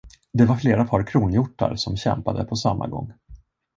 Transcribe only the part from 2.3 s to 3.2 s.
på samma gång.